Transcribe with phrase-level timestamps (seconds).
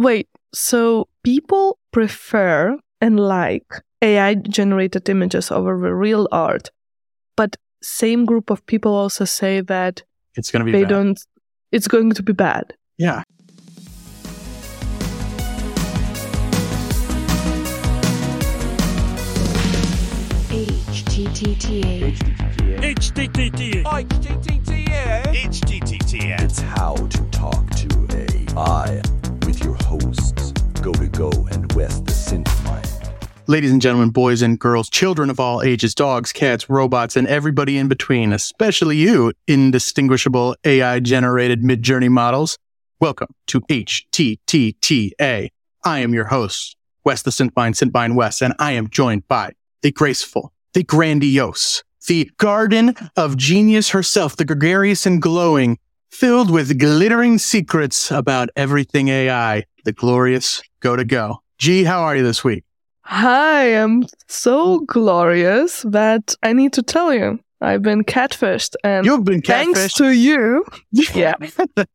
[0.00, 3.66] Wait, so people prefer and like
[4.00, 6.70] AI generated images over the real art,
[7.36, 10.02] but same group of people also say that
[10.36, 10.88] It's going to be they bad.
[10.88, 11.20] don't,
[11.70, 12.72] it's going to be bad.
[12.96, 13.24] Yeah.
[25.42, 26.40] HTTTA.
[26.40, 27.88] It's how to talk to
[28.56, 29.19] AI
[29.50, 32.88] with your hosts, Goda Go and Wes the Synth Mind.
[33.48, 37.76] Ladies and gentlemen, boys and girls, children of all ages, dogs, cats, robots, and everybody
[37.76, 42.58] in between, especially you, indistinguishable AI generated mid journey models,
[43.00, 45.48] welcome to HTTTA.
[45.82, 49.90] I am your host, Wes the Synthmind, Synthmind Wes, and I am joined by the
[49.90, 55.76] graceful, the grandiose, the garden of genius herself, the gregarious and glowing,
[56.10, 61.42] filled with glittering secrets about everything AI, the glorious Goda Go.
[61.58, 62.64] G, how are you this week?
[63.04, 69.24] Hi, I'm so glorious that I need to tell you, I've been catfished and You've
[69.24, 69.96] been thanks catfished.
[69.96, 70.64] to you.
[71.14, 71.34] Yeah.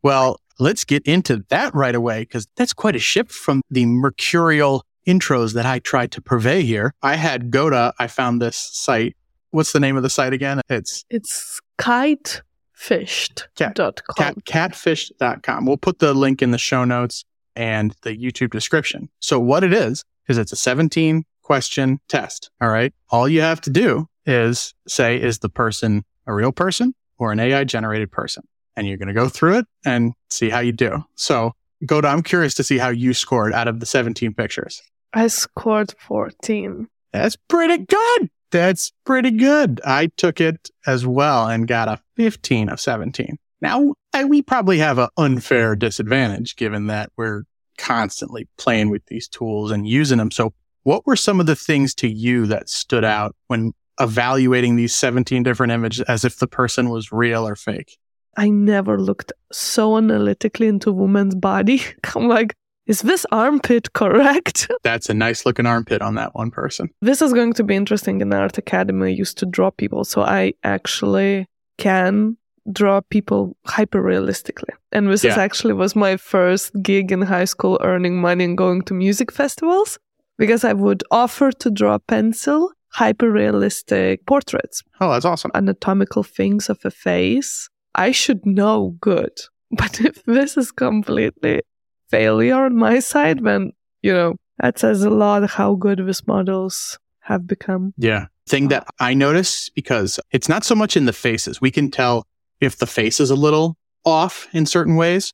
[0.04, 4.84] well, let's get into that right away because that's quite a shift from the mercurial
[5.08, 6.94] intros that I tried to purvey here.
[7.02, 7.94] I had Goda.
[8.00, 9.16] I found this site.
[9.52, 10.62] What's the name of the site again?
[10.70, 12.42] It's It's Cat-
[12.80, 14.16] caitfished.com.
[14.16, 15.66] cat, catfish.com.
[15.66, 17.24] We'll put the link in the show notes
[17.56, 19.10] and the YouTube description.
[19.20, 22.50] So what it is, is it's a 17 question test.
[22.60, 22.94] All right.
[23.10, 27.40] All you have to do is say, is the person a real person or an
[27.40, 28.44] AI generated person?
[28.76, 31.06] And you're going to go through it and see how you do.
[31.16, 31.54] So
[31.86, 34.82] Goda, I'm curious to see how you scored out of the 17 pictures.
[35.14, 36.88] I scored 14.
[37.14, 38.30] That's pretty good.
[38.56, 39.82] That's pretty good.
[39.84, 43.38] I took it as well and got a 15 of 17.
[43.60, 47.44] Now, I, we probably have an unfair disadvantage given that we're
[47.78, 50.32] constantly playing with these tools and using them.
[50.32, 54.96] So, what were some of the things to you that stood out when evaluating these
[54.96, 57.98] 17 different images as if the person was real or fake?
[58.38, 61.82] I never looked so analytically into a woman's body.
[62.16, 62.56] I'm like,
[62.88, 64.70] is this armpit correct?
[64.84, 66.90] That's a nice looking armpit on that one person.
[67.02, 69.08] This is going to be interesting in Art Academy.
[69.08, 71.48] I used to draw people, so I actually
[71.78, 72.38] can
[72.72, 74.74] draw people hyper realistically.
[74.92, 78.82] And this is actually was my first gig in high school earning money and going
[78.84, 80.00] to music festivals
[80.38, 85.52] because I would offer to draw pencil hyper realistic portraits, Oh, that's awesome.
[85.54, 87.70] anatomical things of a face.
[87.94, 89.34] I should know good.
[89.72, 91.62] But if this is completely
[92.10, 93.72] failure on my side, then,
[94.02, 97.94] you know, that says a lot how good these models have become.
[97.98, 98.28] Yeah.
[98.48, 101.60] Thing that I notice because it's not so much in the faces.
[101.60, 102.26] We can tell
[102.62, 105.34] if the face is a little off in certain ways.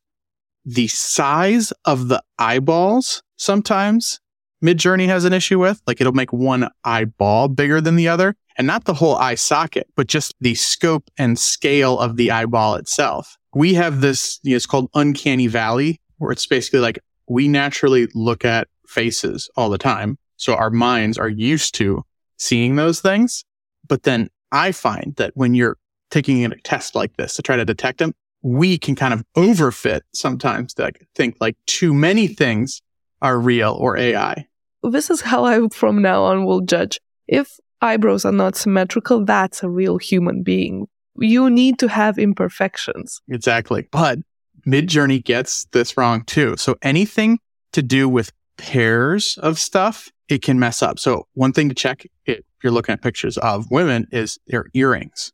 [0.66, 4.20] The size of the eyeballs sometimes
[4.64, 5.82] Midjourney has an issue with.
[5.88, 9.88] Like it'll make one eyeball bigger than the other and not the whole eye socket,
[9.96, 13.38] but just the scope and scale of the eyeball itself.
[13.54, 18.08] We have this, you know, it's called uncanny valley where it's basically like we naturally
[18.14, 20.18] look at faces all the time.
[20.38, 22.04] So our minds are used to
[22.38, 23.44] seeing those things.
[23.88, 25.78] But then I find that when you're
[26.12, 30.02] taking a test like this to try to detect them, we can kind of overfit
[30.14, 32.82] sometimes to like, think like too many things
[33.22, 34.48] are real or AI.
[34.84, 37.00] This is how I, from now on, will judge.
[37.28, 40.88] If eyebrows are not symmetrical, that's a real human being.
[41.18, 43.22] You need to have imperfections.
[43.30, 43.88] Exactly.
[43.92, 44.20] But
[44.66, 46.56] Midjourney gets this wrong too.
[46.58, 47.40] So anything
[47.74, 51.00] to do with pairs of stuff, it can mess up.
[51.00, 55.32] So one thing to check if you're looking at pictures of women is their earrings.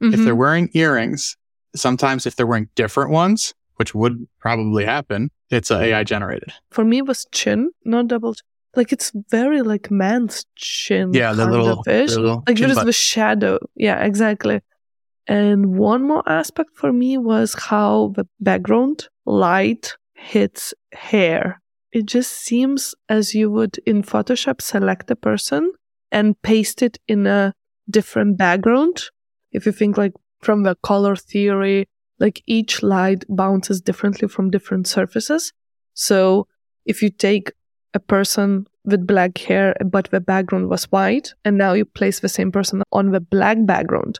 [0.00, 0.24] If Mhm.
[0.24, 1.36] they're wearing earrings,
[1.76, 6.52] sometimes if they're wearing different ones, which would probably happen, it's a AI generated.
[6.70, 8.34] For me, it was chin, not double.
[8.34, 8.42] Chin.
[8.74, 11.12] Like it's very like man's chin.
[11.12, 13.58] Yeah, the little, the little like there's the shadow.
[13.76, 14.60] Yeah, exactly.
[15.26, 21.60] And one more aspect for me was how the background light hits hair.
[21.92, 25.72] It just seems as you would in Photoshop select a person
[26.10, 27.54] and paste it in a
[27.88, 29.02] different background.
[29.52, 31.86] If you think like from the color theory,
[32.18, 35.52] like each light bounces differently from different surfaces.
[35.94, 36.46] So
[36.84, 37.52] if you take
[37.94, 42.28] a person with black hair, but the background was white, and now you place the
[42.28, 44.18] same person on the black background,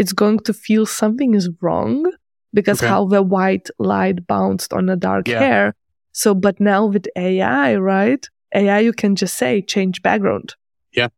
[0.00, 2.10] it's going to feel something is wrong
[2.54, 2.88] because Okay.
[2.92, 5.40] how the white light bounced on the dark Yeah.
[5.44, 5.74] hair.
[6.12, 8.24] So, but now with AI, right?
[8.54, 10.54] AI, you can just say change background.
[10.96, 11.08] Yeah.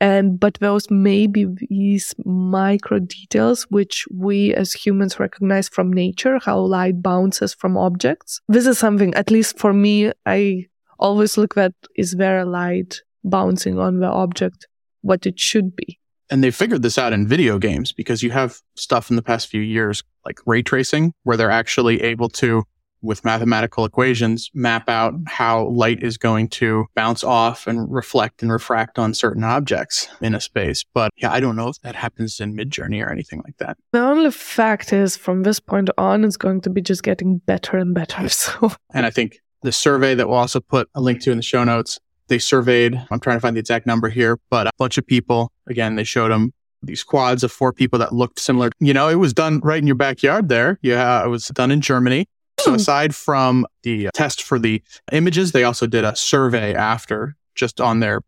[0.00, 6.38] And, but those may be these micro details which we as humans recognize from nature,
[6.42, 8.40] how light bounces from objects.
[8.48, 10.66] This is something, at least for me, I
[10.98, 14.66] always look at is there a light bouncing on the object,
[15.02, 15.98] what it should be.
[16.30, 19.48] And they figured this out in video games because you have stuff in the past
[19.48, 22.64] few years like ray tracing where they're actually able to
[23.02, 28.52] with mathematical equations map out how light is going to bounce off and reflect and
[28.52, 30.84] refract on certain objects in a space.
[30.92, 33.76] But yeah, I don't know if that happens in Midjourney or anything like that.
[33.92, 37.76] The only fact is from this point on, it's going to be just getting better
[37.76, 38.28] and better.
[38.40, 41.42] So, and I think the survey that we'll also put a link to in the
[41.42, 41.98] show notes,
[42.30, 45.52] they surveyed, I'm trying to find the exact number here, but a bunch of people.
[45.66, 48.70] Again, they showed them these quads of four people that looked similar.
[48.78, 50.78] You know, it was done right in your backyard there.
[50.80, 52.26] Yeah, it was done in Germany.
[52.60, 52.76] So hmm.
[52.76, 54.82] aside from the uh, test for the
[55.12, 58.22] images, they also did a survey after just on their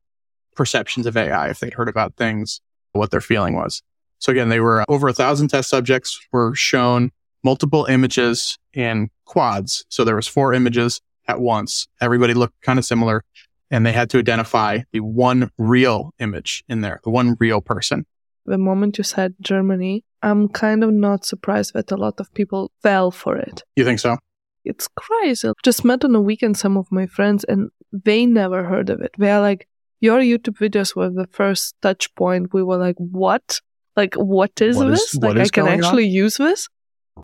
[0.54, 2.60] perceptions of AI, if they'd heard about things,
[2.92, 3.82] what their feeling was.
[4.18, 7.10] So again, they were uh, over a thousand test subjects were shown
[7.42, 9.84] multiple images in quads.
[9.88, 11.88] So there was four images at once.
[12.00, 13.24] Everybody looked kind of similar
[13.72, 18.06] and they had to identify the one real image in there, the one real person.
[18.46, 22.70] The moment you said Germany, I'm kind of not surprised that a lot of people
[22.82, 23.62] fell for it.
[23.76, 24.16] You think so?
[24.64, 25.50] It's crazy.
[25.64, 29.10] Just met on a weekend some of my friends and they never heard of it.
[29.18, 29.66] They're like,
[30.00, 32.52] your YouTube videos were the first touch point.
[32.52, 33.60] We were like, what?
[33.96, 35.14] Like, what is What is- this?
[35.20, 35.84] what like, is I can going on?
[35.84, 36.68] actually use this?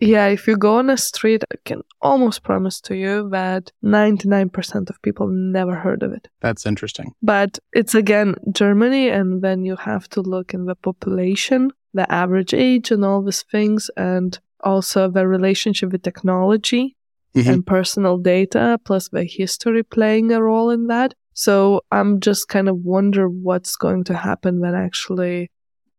[0.00, 4.90] Yeah, if you go on a street, I can almost promise to you that 99%
[4.90, 6.28] of people never heard of it.
[6.40, 7.12] That's interesting.
[7.22, 12.54] But it's again Germany, and then you have to look in the population, the average
[12.54, 16.96] age, and all these things, and also the relationship with technology
[17.34, 17.46] Mhm.
[17.52, 21.14] and personal data, plus the history playing a role in that.
[21.34, 25.50] So I'm just kind of wonder what's going to happen when actually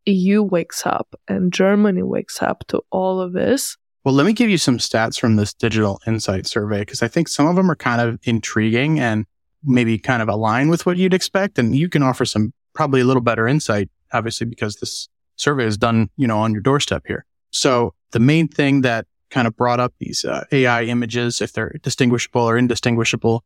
[0.09, 3.77] EU wakes up and Germany wakes up to all of this.
[4.03, 7.27] Well, let me give you some stats from this digital insight survey because I think
[7.27, 9.25] some of them are kind of intriguing and
[9.63, 11.59] maybe kind of align with what you'd expect.
[11.59, 15.77] And you can offer some probably a little better insight, obviously, because this survey is
[15.77, 17.25] done, you know, on your doorstep here.
[17.51, 21.75] So the main thing that kind of brought up these uh, AI images, if they're
[21.83, 23.43] distinguishable or indistinguishable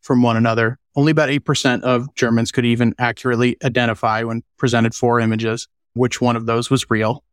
[0.00, 5.20] from one another, only about 8% of Germans could even accurately identify when presented four
[5.20, 7.24] images which one of those was real.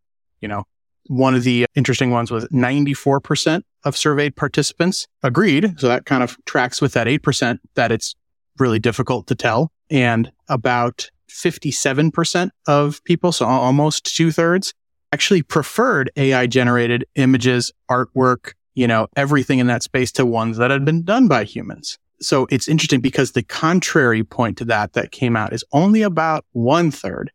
[0.41, 0.63] You know,
[1.07, 5.79] one of the interesting ones was 94% of surveyed participants agreed.
[5.79, 8.15] So that kind of tracks with that 8% that it's
[8.59, 9.71] really difficult to tell.
[9.89, 14.73] And about 57% of people, so almost two thirds,
[15.11, 20.71] actually preferred AI generated images, artwork, you know, everything in that space to ones that
[20.71, 21.97] had been done by humans.
[22.21, 26.45] So it's interesting because the contrary point to that that came out is only about
[26.53, 27.31] one third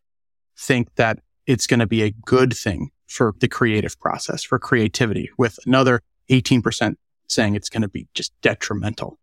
[0.59, 5.29] think that it's going to be a good thing for the creative process, for creativity,
[5.37, 6.95] with another 18%
[7.27, 9.17] saying it's going to be just detrimental.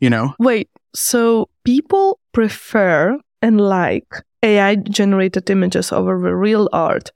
[0.00, 4.06] You know, Wait, so people prefer and like
[4.42, 7.10] AI generated images over the real art,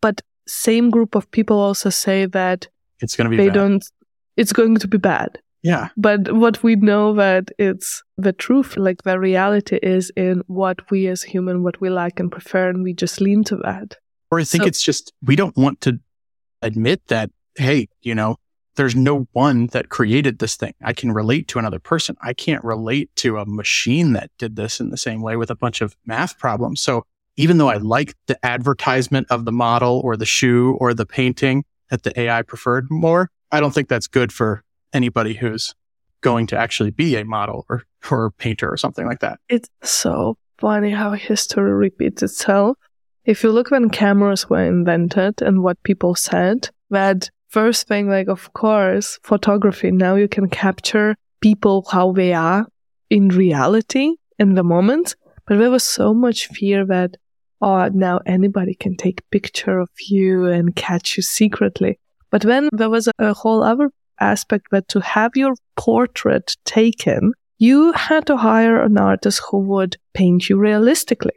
[0.00, 2.66] but same group of people also say that
[3.00, 3.54] it's going to be they bad.
[3.54, 3.84] don't
[4.36, 5.38] it's going to be bad.
[5.64, 5.88] Yeah.
[5.96, 11.06] But what we know that it's the truth, like the reality is in what we
[11.08, 13.96] as human, what we like and prefer, and we just lean to that.
[14.30, 15.98] Or I think So- it's just, we don't want to
[16.60, 18.36] admit that, hey, you know,
[18.76, 20.74] there's no one that created this thing.
[20.82, 22.16] I can relate to another person.
[22.22, 25.54] I can't relate to a machine that did this in the same way with a
[25.54, 26.82] bunch of math problems.
[26.82, 27.04] So
[27.36, 31.64] even though I like the advertisement of the model or the shoe or the painting
[31.90, 34.63] that the AI preferred more, I don't think that's good for
[34.94, 35.74] anybody who's
[36.20, 39.38] going to actually be a model or, or a painter or something like that.
[39.50, 42.78] It's so funny how history repeats itself.
[43.26, 48.28] If you look when cameras were invented and what people said, that first thing, like,
[48.28, 52.66] of course, photography, now you can capture people how they are
[53.10, 55.16] in reality in the moment.
[55.46, 57.16] But there was so much fear that,
[57.60, 61.98] oh, now anybody can take picture of you and catch you secretly.
[62.30, 63.90] But then there was a whole other
[64.20, 69.96] aspect that to have your portrait taken, you had to hire an artist who would
[70.12, 71.32] paint you realistically.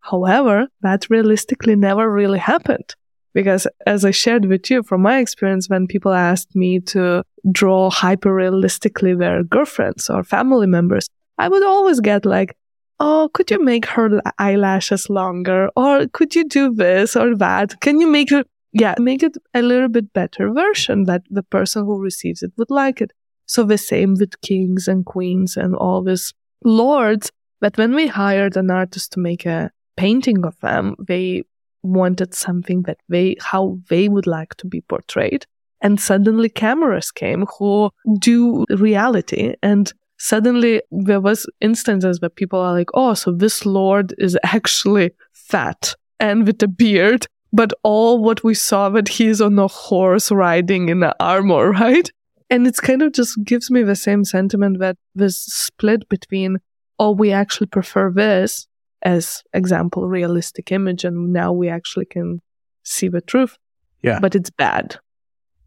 [0.00, 2.94] However, that realistically never really happened.
[3.32, 7.22] Because as I shared with you from my experience, when people asked me to
[7.52, 11.06] draw hyper realistically their girlfriends or family members,
[11.38, 12.56] I would always get like,
[13.02, 15.70] Oh, could you make her eyelashes longer?
[15.74, 17.80] Or could you do this or that?
[17.80, 21.84] Can you make it, yeah, make it a little bit better version that the person
[21.84, 23.12] who receives it would like it.
[23.46, 26.32] So the same with kings and queens and all these
[26.64, 27.32] lords.
[27.60, 31.42] But when we hired an artist to make a painting of them, they
[31.82, 35.46] wanted something that they, how they would like to be portrayed.
[35.80, 42.74] And suddenly cameras came who do reality and suddenly there was instances where people are
[42.74, 48.44] like, oh, so this lord is actually fat and with a beard, but all what
[48.44, 52.10] we saw that he's on a horse riding in armor, right?
[52.48, 56.58] And it's kind of just gives me the same sentiment that this split between,
[56.98, 58.66] oh, we actually prefer this
[59.02, 62.40] as example, realistic image, and now we actually can
[62.82, 63.56] see the truth.
[64.02, 64.18] Yeah.
[64.20, 64.96] But it's bad.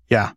[0.09, 0.31] Yeah.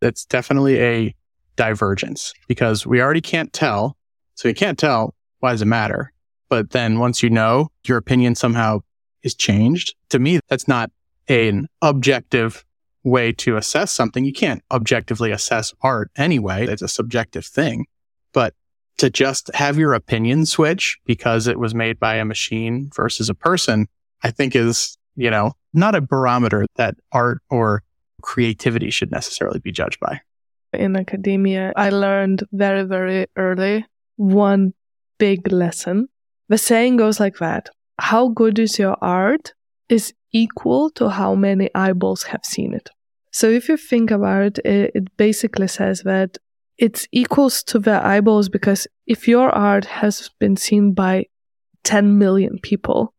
[0.00, 1.14] It's definitely a
[1.56, 3.96] divergence because we already can't tell.
[4.34, 5.14] So you can't tell.
[5.40, 6.12] Why does it matter?
[6.48, 8.80] But then once you know, your opinion somehow
[9.22, 9.94] is changed.
[10.10, 10.90] To me, that's not
[11.28, 12.64] an objective
[13.02, 14.24] way to assess something.
[14.24, 16.66] You can't objectively assess art anyway.
[16.66, 17.86] It's a subjective thing.
[18.32, 18.54] But
[18.98, 23.34] to just have your opinion switch because it was made by a machine versus a
[23.34, 23.88] person,
[24.22, 27.82] I think is, you know, not a barometer that art or
[28.22, 30.20] creativity should necessarily be judged by
[30.72, 33.86] in academia, I learned very, very early
[34.16, 34.74] one
[35.18, 36.08] big lesson.
[36.48, 39.52] The saying goes like that How good is your art
[39.88, 42.90] is equal to how many eyeballs have seen it.
[43.32, 46.38] So if you think about it, it basically says that
[46.78, 51.26] it's equals to the eyeballs because if your art has been seen by
[51.84, 53.14] 10 million people,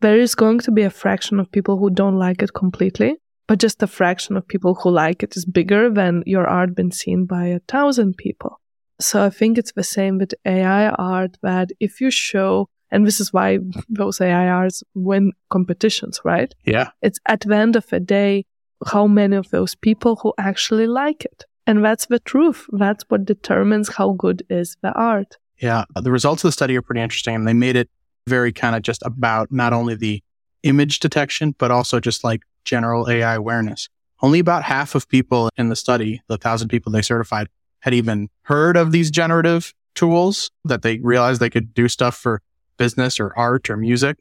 [0.00, 3.16] there is going to be a fraction of people who don't like it completely
[3.46, 6.90] but just a fraction of people who like it is bigger than your art being
[6.90, 8.60] seen by a thousand people.
[9.00, 13.20] So I think it's the same with AI art that if you show, and this
[13.20, 16.54] is why those AI arts win competitions, right?
[16.64, 16.90] Yeah.
[17.02, 18.46] It's at the end of the day,
[18.86, 21.44] how many of those people who actually like it.
[21.66, 22.66] And that's the truth.
[22.72, 25.38] That's what determines how good is the art.
[25.58, 25.84] Yeah.
[25.94, 27.88] The results of the study are pretty interesting and they made it
[28.26, 30.22] very kind of just about not only the
[30.62, 33.88] image detection, but also just like general AI awareness.
[34.22, 37.48] Only about half of people in the study, the thousand people they certified,
[37.80, 42.40] had even heard of these generative tools that they realized they could do stuff for
[42.76, 44.16] business or art or music.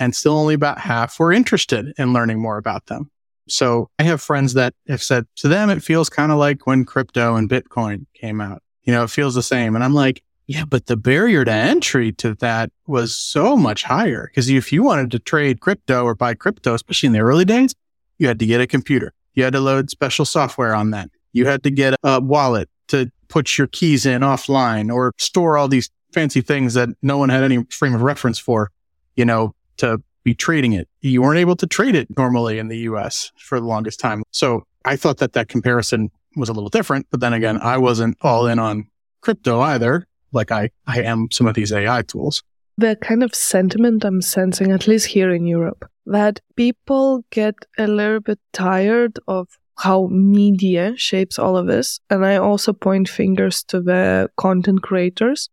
[0.00, 3.10] And still only about half were interested in learning more about them.
[3.48, 6.84] So I have friends that have said to them, it feels kind of like when
[6.84, 8.62] crypto and Bitcoin came out.
[8.82, 9.74] You know, it feels the same.
[9.74, 14.30] And I'm like, yeah, but the barrier to entry to that was so much higher.
[14.34, 17.74] Cause if you wanted to trade crypto or buy crypto, especially in the early days,
[18.18, 19.12] you had to get a computer.
[19.34, 21.10] You had to load special software on that.
[21.32, 25.68] You had to get a wallet to put your keys in offline or store all
[25.68, 28.70] these fancy things that no one had any frame of reference for,
[29.16, 30.88] you know, to be trading it.
[31.02, 34.22] You weren't able to trade it normally in the US for the longest time.
[34.30, 37.06] So I thought that that comparison was a little different.
[37.10, 38.88] But then again, I wasn't all in on
[39.20, 42.42] crypto either, like I, I am some of these AI tools.
[42.76, 47.86] The kind of sentiment I'm sensing, at least here in Europe, that people get a
[47.86, 52.00] little bit tired of how media shapes all of this.
[52.10, 55.48] And I also point fingers to the content creators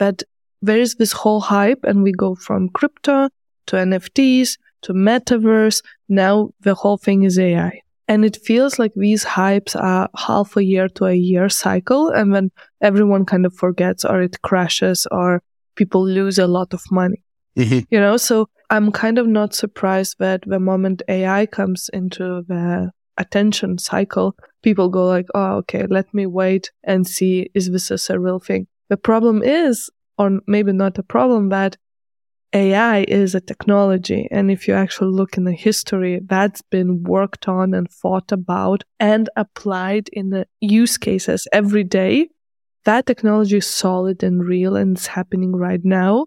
[0.00, 0.22] that
[0.60, 3.28] there is this whole hype and we go from crypto
[3.66, 5.82] to NFTs to metaverse.
[6.08, 7.80] Now the whole thing is AI.
[8.08, 12.08] And it feels like these hypes are half a year to a year cycle.
[12.08, 15.42] And then everyone kind of forgets or it crashes or
[15.76, 17.22] people lose a lot of money.
[17.56, 17.80] Mm-hmm.
[17.90, 22.90] You know, so I'm kind of not surprised that the moment AI comes into the
[23.16, 28.18] attention cycle, people go like, oh, okay, let me wait and see, is this a
[28.18, 28.66] real thing?
[28.90, 31.76] The problem is, or maybe not a problem, that
[32.52, 34.26] AI is a technology.
[34.30, 38.82] And if you actually look in the history, that's been worked on and thought about
[38.98, 42.28] and applied in the use cases every day.
[42.84, 46.26] That technology is solid and real and it's happening right now.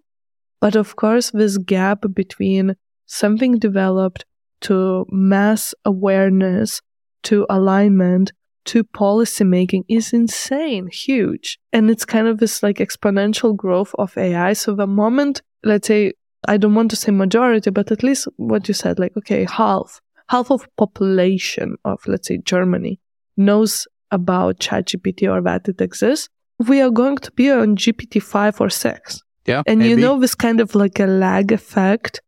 [0.61, 4.23] But of course, this gap between something developed
[4.61, 6.81] to mass awareness,
[7.23, 8.31] to alignment,
[8.65, 11.59] to policy making is insane, huge.
[11.71, 14.53] And it's kind of this like exponential growth of AI.
[14.53, 16.13] So the moment, let's say,
[16.47, 20.01] I don't want to say majority, but at least what you said, like, okay, half,
[20.29, 22.99] half of population of, let's say, Germany
[23.37, 26.29] knows about ChatGPT or that it exists.
[26.59, 29.21] We are going to be on GPT-5 or 6.
[29.45, 29.63] Yeah.
[29.65, 29.89] And maybe.
[29.89, 32.21] you know, this kind of like a lag effect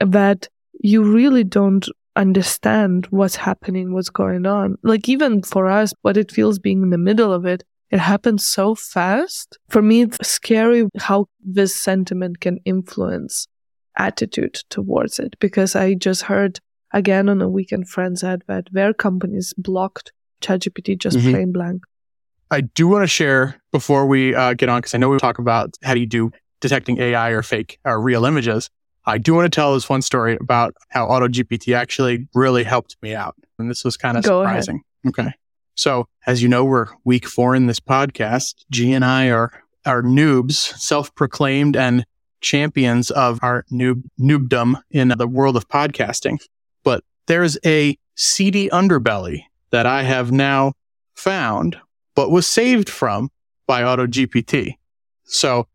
[0.00, 0.48] that
[0.80, 1.86] you really don't
[2.16, 4.76] understand what's happening, what's going on.
[4.82, 8.48] Like even for us, what it feels being in the middle of it, it happens
[8.48, 9.58] so fast.
[9.68, 13.46] For me, it's scary how this sentiment can influence
[13.96, 16.58] attitude towards it because I just heard
[16.92, 21.30] again on a weekend friends ad that their companies blocked ChatGPT just mm-hmm.
[21.30, 21.82] plain blank.
[22.50, 25.38] I do want to share before we uh, get on because I know we talk
[25.38, 26.30] about how do you do
[26.60, 28.70] detecting AI or fake or real images.
[29.06, 33.14] I do want to tell this one story about how AutoGPT actually really helped me
[33.14, 33.36] out.
[33.58, 34.64] And this was kind of Go ahead.
[34.64, 34.82] surprising.
[35.08, 35.32] Okay.
[35.76, 38.64] So as you know, we're week four in this podcast.
[38.70, 39.52] G and I are,
[39.84, 42.04] are noobs, self-proclaimed and
[42.40, 46.38] champions of our noob, noobdom in the world of podcasting.
[46.82, 50.72] But there's a seedy underbelly that I have now
[51.14, 51.78] found,
[52.14, 53.30] but was saved from
[53.66, 54.76] by AutoGPT.
[55.24, 55.66] So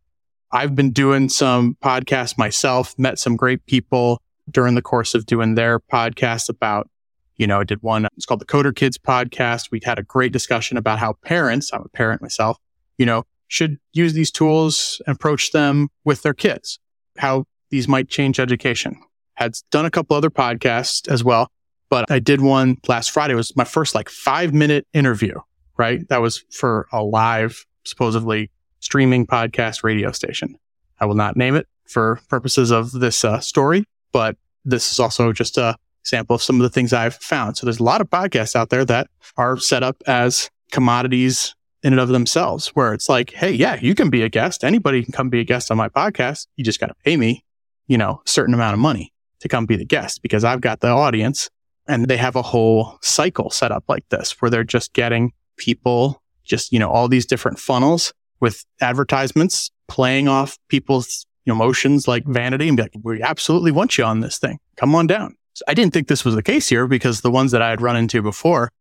[0.54, 5.56] I've been doing some podcasts myself, met some great people during the course of doing
[5.56, 6.90] their podcast about,
[7.38, 9.72] you know, I did one, it's called the Coder Kids podcast.
[9.72, 12.58] We had a great discussion about how parents, I'm a parent myself,
[12.98, 16.80] you know, should use these tools and approach them with their kids,
[17.18, 19.00] how these might change education.
[19.36, 21.48] Had done a couple other podcasts as well,
[21.90, 23.34] but I did one last Friday.
[23.34, 25.36] It was my first like five minute interview,
[25.78, 26.08] right?
[26.10, 28.52] That was for a live, supposedly
[28.82, 30.58] streaming podcast radio station.
[31.00, 34.36] I will not name it for purposes of this uh, story, but
[34.66, 37.58] this is also just a sample of some of the things I've found.
[37.58, 39.08] So there's a lot of podcasts out there that
[39.38, 43.96] are set up as commodities in and of themselves, where it's like, hey, yeah, you
[43.96, 44.64] can be a guest.
[44.64, 46.48] Anybody can come be a guest on my podcast.
[46.56, 47.44] You just got to pay me,
[47.88, 50.82] you know, a certain amount of money to come be the guest because I've got
[50.82, 51.50] the audience
[51.88, 56.22] and they have a whole cycle set up like this where they're just getting people
[56.44, 62.68] just, you know, all these different funnels with advertisements playing off people's emotions like vanity
[62.68, 64.58] and be like, we absolutely want you on this thing.
[64.76, 65.36] Come on down.
[65.54, 67.82] So I didn't think this was the case here because the ones that I had
[67.82, 68.72] run into before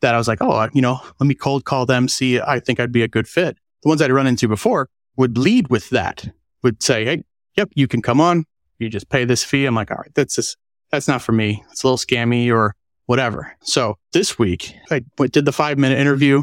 [0.00, 2.78] that I was like, oh, you know, let me cold call them, see, I think
[2.80, 3.56] I'd be a good fit.
[3.82, 6.28] The ones I'd run into before would lead with that,
[6.62, 7.24] would say, hey,
[7.56, 8.44] yep, you can come on.
[8.78, 9.64] You just pay this fee.
[9.64, 10.58] I'm like, all right, that's just,
[10.90, 11.64] that's not for me.
[11.70, 12.74] It's a little scammy or
[13.06, 13.56] whatever.
[13.62, 16.42] So this week I did the five minute interview.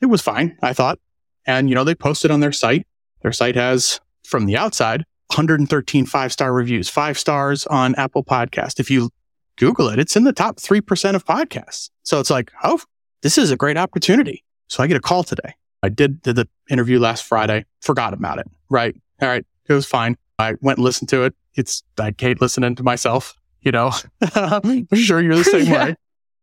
[0.00, 0.98] It was fine, I thought.
[1.46, 2.86] And, you know, they posted on their site.
[3.22, 8.78] Their site has from the outside 113 five star reviews, five stars on Apple Podcast.
[8.80, 9.10] If you
[9.56, 11.90] Google it, it's in the top 3% of podcasts.
[12.02, 12.80] So it's like, oh,
[13.22, 14.44] this is a great opportunity.
[14.68, 15.54] So I get a call today.
[15.82, 18.46] I did, did the interview last Friday, forgot about it.
[18.70, 18.94] Right.
[19.20, 19.44] All right.
[19.68, 20.16] It was fine.
[20.38, 21.34] I went and listened to it.
[21.54, 23.92] It's, I hate listening to myself, you know,
[24.34, 25.84] I'm sure you're the same Yeah.
[25.86, 25.96] way.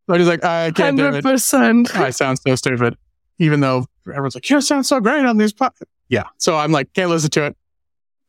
[0.07, 1.23] So I'm just like, I can't do it.
[1.23, 1.95] 100%.
[1.95, 2.95] I sound so stupid,
[3.39, 5.53] even though everyone's like, you sound so great on these.
[5.53, 5.69] Po-.
[6.07, 6.25] Yeah.
[6.37, 7.57] So I'm like, can't listen to it.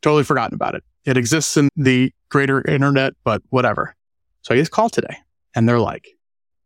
[0.01, 0.83] Totally forgotten about it.
[1.05, 3.95] It exists in the greater internet, but whatever.
[4.41, 5.17] So I get a call today
[5.55, 6.07] and they're like,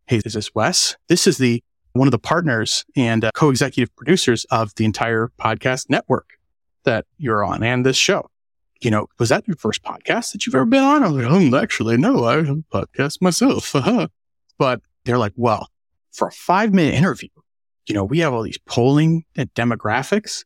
[0.06, 0.96] Hey, this is this Wes?
[1.08, 5.88] This is the one of the partners and uh, co-executive producers of the entire podcast
[5.88, 6.30] network
[6.84, 8.30] that you're on and this show.
[8.80, 11.02] You know, was that your first podcast that you've ever been on?
[11.02, 13.74] I'm like, oh, actually, no, I podcast myself.
[14.58, 15.70] but they're like, well,
[16.12, 17.28] for a five minute interview,
[17.86, 20.44] you know, we have all these polling and demographics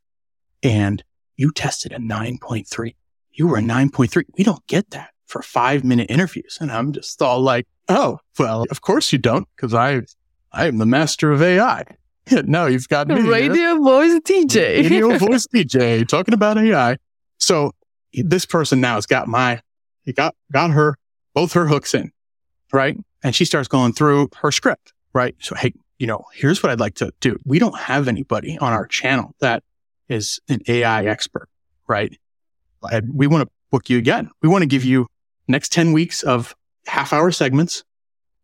[0.62, 1.02] and
[1.36, 2.94] you tested a 9.3.
[3.32, 4.24] You were a 9.3.
[4.36, 6.58] We don't get that for five minute interviews.
[6.60, 10.02] And I'm just all like, oh, well, of course you don't, because I,
[10.52, 11.84] I am the master of AI.
[12.44, 13.22] no, you've got me.
[13.22, 13.30] here.
[13.30, 14.82] Radio voice DJ.
[14.90, 16.98] Radio voice DJ talking about AI.
[17.38, 17.72] So
[18.12, 19.62] this person now has got my,
[20.04, 20.98] he got, got her,
[21.32, 22.12] both her hooks in,
[22.72, 22.96] right?
[23.22, 25.34] And she starts going through her script, right?
[25.38, 27.38] So, hey, you know, here's what I'd like to do.
[27.44, 29.62] We don't have anybody on our channel that
[30.08, 31.46] is an AI expert,
[31.86, 32.18] right?
[33.12, 34.30] We want to book you again.
[34.40, 35.06] We want to give you
[35.46, 37.84] next 10 weeks of half hour segments,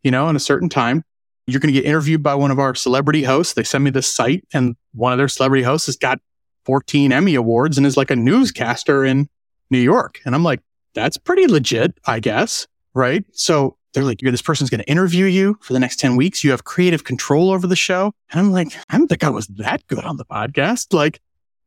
[0.03, 1.03] you know, in a certain time.
[1.47, 3.55] You're going to get interviewed by one of our celebrity hosts.
[3.55, 6.21] They send me this site and one of their celebrity hosts has got
[6.67, 9.31] 14 Emmy awards and is like a newscaster in
[9.71, 10.21] New York.
[10.27, 10.61] And I'm like,
[10.93, 12.67] that's pretty legit, I guess.
[12.93, 13.25] Right.
[13.33, 16.45] So they're like, this person's going to interview you for the next 10 weeks.
[16.45, 18.13] You have creative control over the show.
[18.31, 20.93] And I'm like, I don't think I was that good on the podcast.
[20.93, 21.19] Like,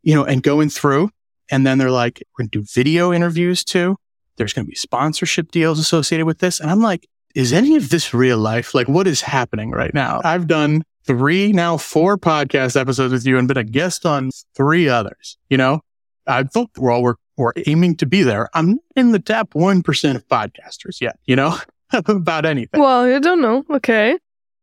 [0.03, 1.09] you know, and going through.
[1.49, 3.97] And then they're like, we're going to do video interviews too.
[4.37, 6.59] There's going to be sponsorship deals associated with this.
[6.59, 8.75] And I'm like, is any of this real life?
[8.75, 10.21] Like, what is happening right now?
[10.23, 14.87] I've done three, now four podcast episodes with you and been a guest on three
[14.87, 15.39] others.
[15.49, 15.81] You know,
[16.27, 18.49] I thought we're all, we're, we're aiming to be there.
[18.53, 21.57] I'm in the top 1% of podcasters yet, you know,
[22.07, 22.79] about anything.
[22.79, 23.63] Well, you don't know.
[23.69, 24.17] Okay.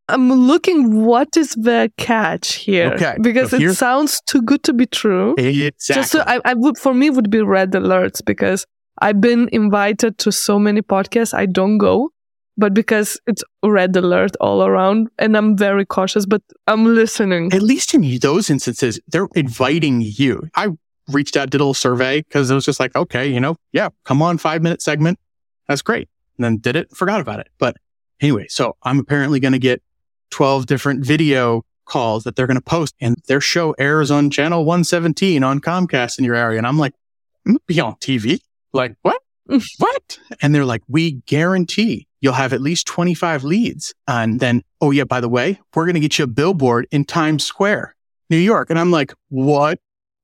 [0.08, 2.92] I'm looking what is the catch here.
[2.92, 5.34] Okay, Because so it here- sounds too good to be true.
[5.36, 5.94] Exactly.
[5.94, 8.64] Just so I, I would for me would be red alerts because
[9.02, 12.10] I've been invited to so many podcasts I don't go,
[12.56, 17.52] but because it's red alert all around and I'm very cautious, but I'm listening.
[17.52, 20.48] at least in those instances, they're inviting you.
[20.54, 20.68] I
[21.08, 23.88] reached out, did a little survey because it was just like, okay, you know, yeah,
[24.04, 25.18] come on, five minute segment.
[25.66, 26.08] That's great.
[26.38, 27.48] And then did it, forgot about it.
[27.58, 27.76] But
[28.20, 29.82] anyway, so I'm apparently going to get
[30.30, 34.64] 12 different video calls that they're going to post and their show airs on channel
[34.64, 36.58] 117 on Comcast in your area.
[36.58, 36.92] And I'm like,
[37.46, 38.40] I'm be on TV.
[38.72, 39.22] Like, what?
[39.78, 40.18] what?
[40.42, 43.94] And they're like, we guarantee you'll have at least 25 leads.
[44.08, 47.04] And then, oh yeah, by the way, we're going to get you a billboard in
[47.04, 47.94] Times Square,
[48.30, 48.70] New York.
[48.70, 49.78] And I'm like, what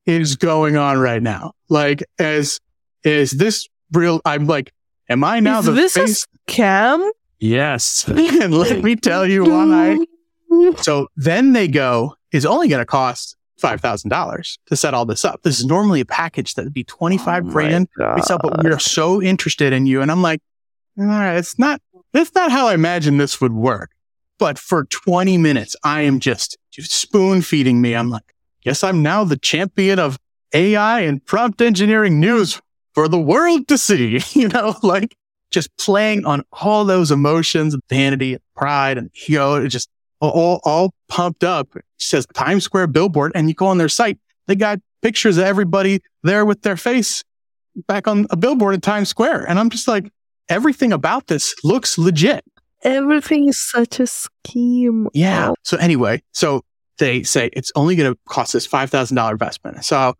[0.05, 1.53] is going on right now?
[1.69, 2.59] Like, as,
[3.03, 4.19] is this real?
[4.25, 4.73] I'm like,
[5.13, 6.25] am I now Is the this face?
[6.25, 7.09] a scam?
[7.39, 8.05] Yes.
[8.07, 9.97] and let me tell you why.
[10.81, 15.41] So then they go, it's only going to cost $5,000 to set all this up.
[15.43, 17.87] This is normally a package that would be 25 Oh grand.
[17.97, 20.01] my We sell, but we're so interested in you.
[20.01, 20.41] And I'm like,
[20.99, 23.91] all right, it's not, that's not how I imagined this would work.
[24.39, 27.95] But for 20 minutes, I am just, just spoon feeding me.
[27.95, 30.17] I'm like, guess I'm now the champion of
[30.53, 32.61] AI and prompt engineering news
[32.93, 35.15] for the world to see, you know, like
[35.51, 41.43] just playing on all those emotions, vanity, pride, and ego, it just all, all pumped
[41.43, 41.75] up.
[41.75, 45.43] It says Times Square billboard, and you go on their site, they got pictures of
[45.43, 47.23] everybody there with their face
[47.87, 49.49] back on a billboard in Times Square.
[49.49, 50.09] And I'm just like,
[50.49, 52.43] everything about this looks legit.
[52.83, 55.07] Everything is such a scheme.
[55.13, 55.53] Yeah.
[55.63, 56.63] So anyway, so
[56.97, 59.85] they say it's only going to cost us $5,000 investment.
[59.85, 60.15] So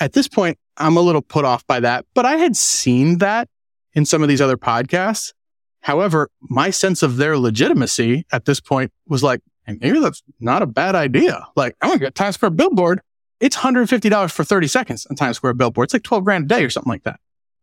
[0.00, 3.48] at this point, I'm a little put off by that, but I had seen that
[3.94, 5.32] in some of these other podcasts.
[5.80, 10.62] However, my sense of their legitimacy at this point was like, "Hey, maybe that's not
[10.62, 11.46] a bad idea.
[11.56, 13.00] Like, I'm to get Times Square billboard.
[13.40, 15.86] It's $150 for 30 seconds on Times Square billboard.
[15.86, 17.18] It's like 12 grand a day or something like that.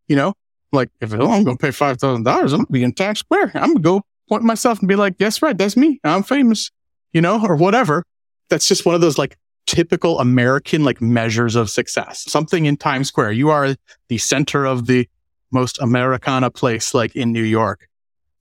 [0.08, 0.34] You know,
[0.72, 3.52] like if I'm to pay $5,000, I'm to be in Times Square.
[3.56, 5.58] I'm to go point myself and be like, that's right.
[5.58, 6.00] That's me.
[6.04, 6.72] I'm famous,
[7.14, 8.04] you know, or whatever.
[8.50, 9.38] That's just one of those like
[9.70, 12.24] typical American like measures of success.
[12.28, 13.34] Something in Times Square.
[13.34, 13.76] You are
[14.08, 15.08] the center of the
[15.52, 17.88] most Americana place like in New York.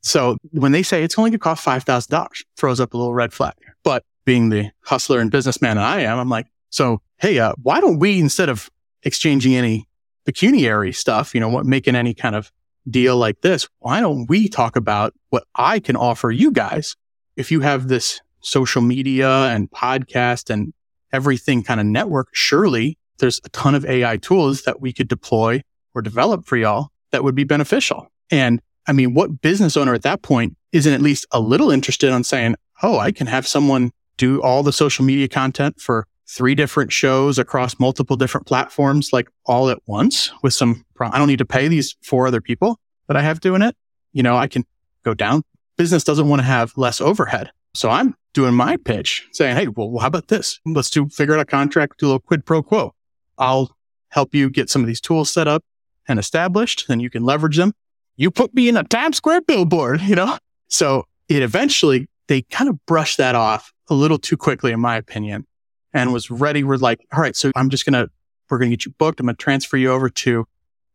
[0.00, 3.34] So when they say it's only going to cost $5,000, throws up a little red
[3.34, 3.52] flag.
[3.84, 7.80] But being the hustler and businessman that I am, I'm like, so, hey, uh, why
[7.80, 8.70] don't we, instead of
[9.02, 9.86] exchanging any
[10.24, 12.50] pecuniary stuff, you know, what making any kind of
[12.88, 16.96] deal like this, why don't we talk about what I can offer you guys
[17.36, 20.72] if you have this social media and podcast and
[21.12, 22.28] everything kind of network?
[22.32, 25.62] Surely there's a ton of AI tools that we could deploy
[25.94, 28.08] or develop for y'all that would be beneficial.
[28.30, 32.10] And I mean, what business owner at that point isn't at least a little interested
[32.10, 36.54] on saying, Oh, I can have someone do all the social media content for three
[36.54, 41.38] different shows across multiple different platforms, like all at once with some, I don't need
[41.38, 43.74] to pay these four other people that I have doing it.
[44.12, 44.64] You know, I can
[45.04, 45.42] go down.
[45.76, 47.50] Business doesn't want to have less overhead.
[47.74, 50.60] So I'm doing my pitch saying, Hey, well, how about this?
[50.64, 52.94] Let's do figure out a contract, do a little quid pro quo.
[53.36, 53.76] I'll
[54.10, 55.64] help you get some of these tools set up
[56.06, 57.72] and established, then you can leverage them.
[58.14, 60.38] You put me in a Times Square billboard, you know?
[60.68, 64.94] So it eventually, they kind of brushed that off a little too quickly, in my
[64.94, 65.44] opinion,
[65.92, 66.62] and was ready.
[66.62, 68.08] We're like, all right, so I'm just going to,
[68.48, 69.18] we're going to get you booked.
[69.18, 70.46] I'm going to transfer you over to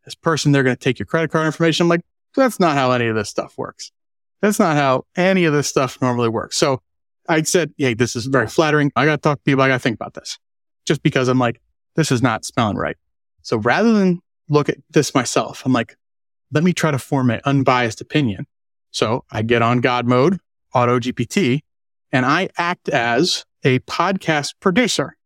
[0.05, 0.53] this person.
[0.53, 1.83] They're going to take your credit card information.
[1.83, 2.05] I'm like,
[2.37, 3.91] that's not how any of this stuff works.
[4.39, 6.55] That's not how any of this stuff normally works.
[6.55, 6.81] So
[7.27, 8.91] I said, Hey, this is very flattering.
[8.95, 9.63] I got to talk to people.
[9.63, 10.37] I got to think about this
[10.85, 11.61] just because I'm like,
[11.95, 12.97] this is not smelling right.
[13.41, 15.95] So rather than look at this myself, I'm like,
[16.51, 18.45] let me try to form an unbiased opinion.
[18.91, 20.39] So I get on God mode,
[20.73, 21.61] auto GPT,
[22.11, 25.17] and I act as a podcast producer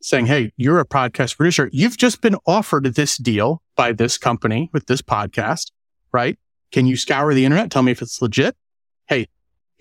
[0.00, 1.68] saying, Hey, you're a podcast producer.
[1.72, 5.70] You've just been offered this deal by this company with this podcast,
[6.12, 6.38] right?
[6.72, 7.70] Can you scour the internet?
[7.70, 8.56] Tell me if it's legit.
[9.06, 9.26] Hey,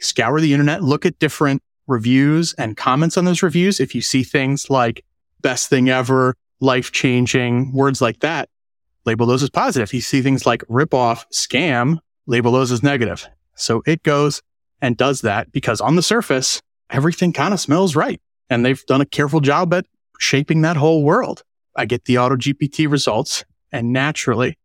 [0.02, 3.80] scour the internet, look at different reviews and comments on those reviews.
[3.80, 5.04] If you see things like
[5.42, 8.50] best thing ever, life changing, words like that,
[9.06, 9.90] label those as positive.
[9.90, 13.28] If you see things like rip off, scam, label those as negative.
[13.56, 14.42] So it goes
[14.82, 18.22] and does that because on the surface, everything kind of smells right.
[18.50, 19.86] And they've done a careful job at
[20.20, 21.44] shaping that whole world.
[21.76, 24.58] I get the auto GPT results and naturally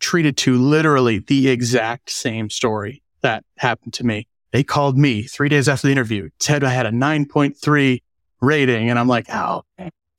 [0.00, 4.26] treated to literally the exact same story that happened to me.
[4.52, 8.02] They called me three days after the interview, said I had a 9.3
[8.40, 8.90] rating.
[8.90, 9.62] And I'm like, oh,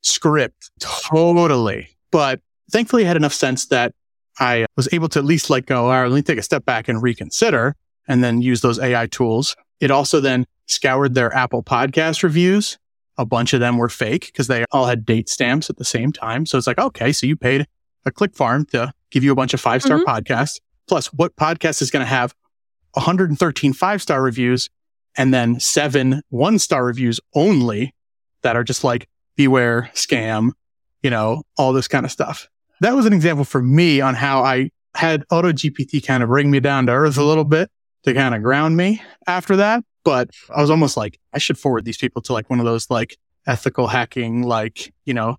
[0.02, 1.88] script totally.
[2.10, 3.94] But thankfully I had enough sense that
[4.38, 6.64] I was able to at least like go, all right, let me take a step
[6.64, 7.76] back and reconsider
[8.08, 9.56] and then use those AI tools.
[9.80, 12.78] It also then scoured their Apple podcast reviews.
[13.16, 16.10] A bunch of them were fake because they all had date stamps at the same
[16.12, 16.46] time.
[16.46, 17.66] So it's like, okay, so you paid
[18.04, 20.04] a click farm to give you a bunch of five star Mhm.
[20.04, 20.58] podcasts.
[20.88, 22.34] Plus, what podcast is going to have
[22.94, 24.68] 113 five star reviews
[25.16, 27.94] and then seven one star reviews only
[28.42, 30.50] that are just like beware scam,
[31.02, 32.48] you know, all this kind of stuff.
[32.80, 36.50] That was an example for me on how I had Auto GPT kind of bring
[36.50, 37.70] me down to earth a little bit
[38.04, 39.82] to kind of ground me after that.
[40.04, 42.90] But I was almost like, I should forward these people to like one of those
[42.90, 45.36] like ethical hacking, like, you know,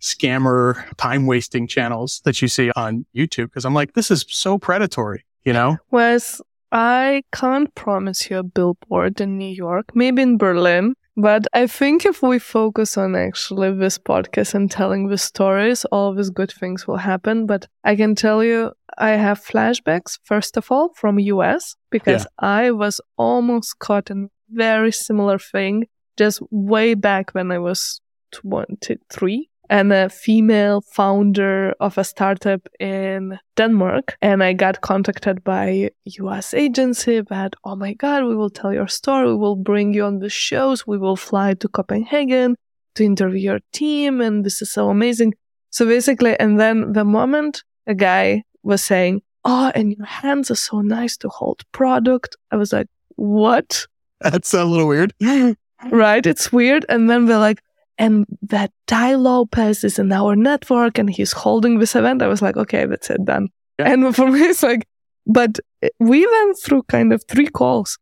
[0.00, 4.58] scammer time wasting channels that you see on YouTube because I'm like, this is so
[4.58, 5.78] predatory, you know?
[5.90, 6.40] Wes,
[6.72, 10.94] I can't promise you a billboard in New York, maybe in Berlin.
[11.18, 16.14] But I think if we focus on actually this podcast and telling the stories, all
[16.14, 17.46] these good things will happen.
[17.46, 22.48] But I can tell you, I have flashbacks, first of all, from US, because Yeah.
[22.64, 25.86] I was almost caught in very similar thing
[26.18, 28.00] just way back when I was
[28.32, 34.16] 23 and a female founder of a startup in Denmark.
[34.22, 38.88] And I got contacted by US agency that, oh my God, we will tell your
[38.88, 39.26] story.
[39.26, 40.86] We will bring you on the shows.
[40.86, 42.56] We will fly to Copenhagen
[42.94, 44.20] to interview your team.
[44.20, 45.34] And this is so amazing.
[45.70, 50.56] So basically, and then the moment a guy was saying, oh, and your hands are
[50.56, 52.36] so nice to hold product.
[52.50, 53.86] I was like, what?
[54.20, 55.14] That's a little weird.
[55.90, 56.26] right?
[56.26, 56.84] It's weird.
[56.88, 57.62] And then they're like,
[57.98, 62.22] and that Tai Lopez is in our network and he's holding this event.
[62.22, 63.48] I was like, okay, that's it, done.
[63.78, 63.92] Yeah.
[63.92, 64.86] And for me, it's like,
[65.26, 65.58] but
[65.98, 67.98] we went through kind of three calls,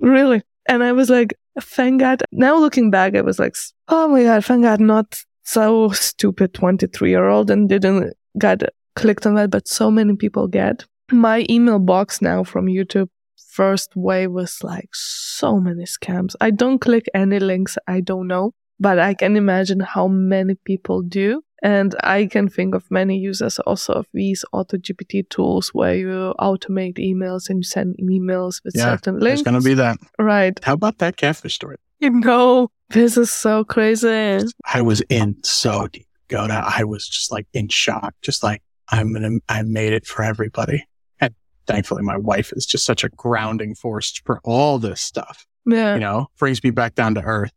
[0.00, 0.42] really.
[0.68, 2.22] And I was like, thank God.
[2.30, 3.56] Now looking back, I was like,
[3.88, 8.62] oh my God, thank God, not so stupid 23 year old and didn't got
[8.94, 10.84] clicked on that, but so many people get.
[11.10, 16.34] My email box now from YouTube first wave was like so many scams.
[16.40, 21.02] I don't click any links I don't know, but I can imagine how many people
[21.02, 21.42] do.
[21.60, 26.32] And I can think of many users also of these auto GPT tools where you
[26.38, 29.42] automate emails and you send emails with Yeah, certain links.
[29.42, 29.98] going to be that.
[30.20, 30.56] right.
[30.62, 31.76] How about that catfish story?
[31.98, 34.38] You know, this is so crazy.
[34.72, 36.06] I was in so deep.
[36.28, 40.22] Goda, I was just like in shock, just like I'm gonna, I made it for
[40.22, 40.84] everybody.
[41.20, 41.34] And
[41.66, 45.44] thankfully, my wife is just such a grounding force for all this stuff.
[45.66, 45.94] Yeah.
[45.94, 47.50] You know, brings me back down to earth.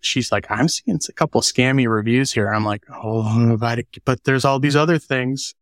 [0.00, 2.48] She's like, I'm seeing a couple scammy reviews here.
[2.48, 3.56] I'm like, oh,
[4.04, 5.54] but, there's all these other things.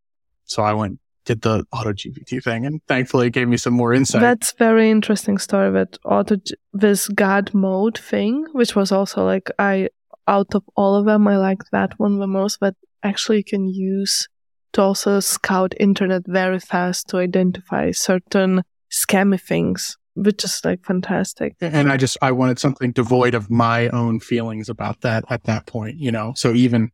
[0.45, 3.93] So I went, did the auto GPT thing, and thankfully, it gave me some more
[3.93, 4.21] insight.
[4.21, 6.37] That's very interesting story with auto
[6.73, 9.89] this God mode thing, which was also like I
[10.29, 12.61] out of all of them, I like that one the most.
[12.61, 14.29] But actually, you can use
[14.73, 21.55] to also scout internet very fast to identify certain scammy things, which is like fantastic.
[21.61, 25.67] and I just I wanted something devoid of my own feelings about that at that
[25.67, 26.33] point, you know.
[26.37, 26.91] So even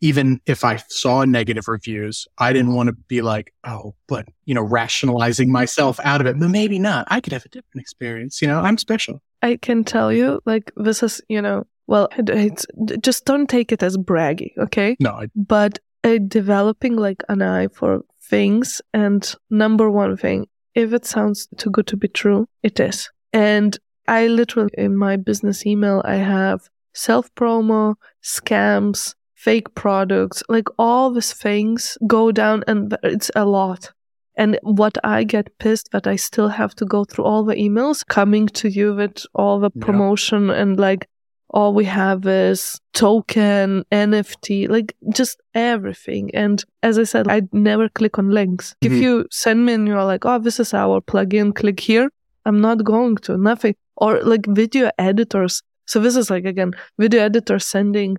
[0.00, 4.54] even if I saw negative reviews, I didn't want to be like, oh, but you
[4.54, 6.38] know, rationalizing myself out of it.
[6.38, 7.06] But maybe not.
[7.10, 8.42] I could have a different experience.
[8.42, 9.22] You know, I'm special.
[9.42, 12.66] I can tell you, like this is, you know, well, it's
[13.00, 14.96] just don't take it as braggy, okay?
[14.98, 20.46] No, I, but uh, developing like an eye for things and number one thing
[20.82, 25.16] if it sounds too good to be true it is and i literally in my
[25.16, 32.62] business email i have self promo scams fake products like all these things go down
[32.66, 33.92] and it's a lot
[34.36, 38.04] and what i get pissed that i still have to go through all the emails
[38.06, 39.84] coming to you with all the Yeah.
[39.86, 41.08] promotion and like
[41.50, 46.30] all we have is token, NFT, like just everything.
[46.34, 48.74] And as I said, I never click on links.
[48.80, 49.00] If Mhm.
[49.00, 52.10] you send me and you're like, oh, this is our plugin, click here,
[52.44, 53.74] I'm not going to, nothing.
[53.96, 55.62] Or like video editors.
[55.86, 58.16] So this is like, again, video editors sending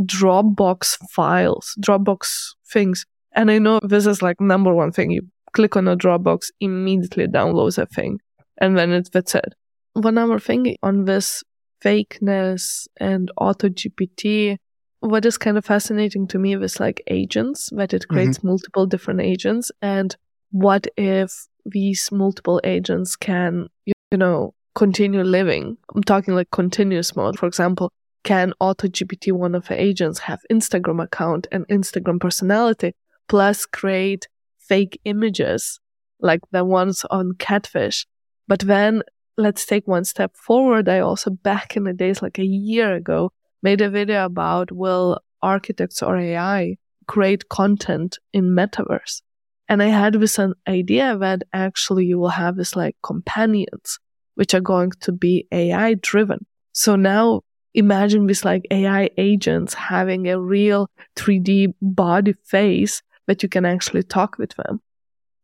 [0.00, 3.04] Dropbox files, Dropbox things.
[3.32, 5.10] And I know this is like number one thing.
[5.10, 8.20] You click on a Dropbox, immediately downloads a thing.
[8.58, 9.54] And then it, that's it.
[9.94, 11.42] One other thing on this
[11.84, 14.56] fakeness and auto GPT,
[15.00, 18.48] what is kind of fascinating to me is like agents, that it creates mm-hmm.
[18.48, 19.70] multiple different agents.
[19.80, 20.16] And
[20.50, 25.76] what if these multiple agents can, you know, continue living?
[25.94, 27.38] I'm talking like continuous mode.
[27.38, 27.92] For example,
[28.24, 32.94] can auto GPT, one of the agents, have Instagram account and Instagram personality,
[33.28, 35.80] plus create fake images
[36.20, 38.06] like the ones on Catfish?
[38.48, 39.02] But then
[39.38, 40.88] let's take one step forward.
[40.88, 45.20] I also back in the days, like a year ago, made a video about will
[45.40, 49.22] architects or AI create content in metaverse?
[49.68, 53.98] And I had this idea that actually you will have this like companions,
[54.34, 56.46] which are going to be AI driven.
[56.72, 57.42] So now
[57.74, 64.02] imagine this like AI agents having a real 3D body face that you can actually
[64.02, 64.80] talk with them.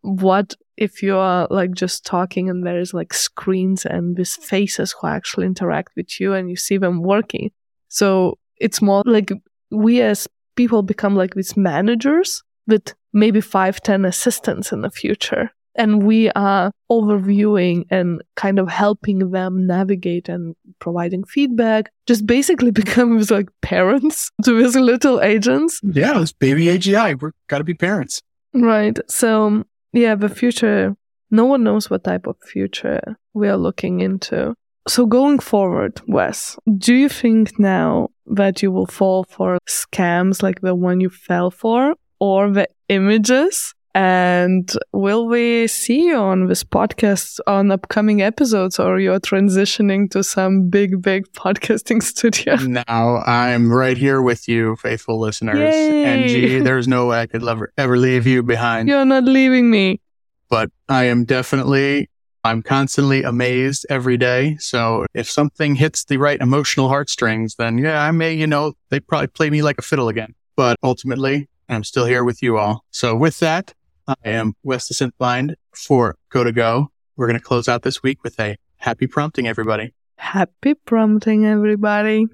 [0.05, 5.07] What if you are like just talking and there's like screens and these faces who
[5.07, 7.51] actually interact with you and you see them working?
[7.89, 9.33] So it's more like
[9.71, 15.51] we as people become like these managers with maybe five, ten assistants in the future.
[15.77, 22.71] and we are overviewing and kind of helping them navigate and providing feedback, just basically
[22.83, 25.81] becomes like parents to these little agents.
[25.83, 27.21] Yeah, it's baby AGI.
[27.21, 28.23] We're got to be parents.
[28.53, 28.99] Right.
[29.11, 29.65] So,
[29.95, 30.97] yeah, the future,
[31.31, 34.55] no one knows what type of future we are looking into.
[34.87, 40.61] So, going forward, Wes, do you think now that you will fall for scams like
[40.61, 43.75] the one you fell for or the images?
[43.95, 50.25] And will we see you on this podcast on upcoming episodes or you're transitioning to
[50.25, 52.57] some big, big podcasting studio?
[52.57, 55.59] Now I'm right here with you, faithful listeners.
[55.59, 56.05] Yay.
[56.05, 58.89] And gee, there's no way I could ever, ever leave you behind.
[58.89, 60.01] You're not leaving me.
[60.49, 62.11] But I am definitely,
[62.43, 64.57] I'm constantly amazed every day.
[64.59, 68.99] So if something hits the right emotional heartstrings, then yeah, I may, you know, they
[68.99, 70.35] probably play me like a fiddle again.
[70.57, 72.85] But ultimately, I'm still here with you all.
[72.91, 73.73] So with that,
[74.07, 76.91] I am Wes the Synthmind for Goda Go.
[77.17, 79.95] We're going to close out this week with a happy prompting, everybody.
[80.19, 82.27] Happy prompting, everybody.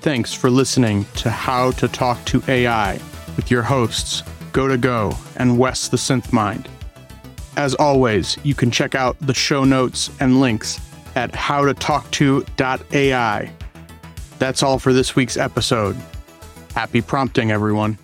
[0.00, 2.94] Thanks for listening to How to Talk to AI
[3.36, 6.66] with your hosts, Goda Go and Wes the Synthmind.
[7.56, 10.80] As always, you can check out the show notes and links
[11.14, 13.52] at howtotalkto.ai.
[14.38, 15.96] That's all for this week's episode.
[16.74, 17.96] Happy prompting, everyone.